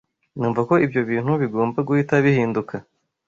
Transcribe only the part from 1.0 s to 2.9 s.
bintu bigomba guhita bihinduka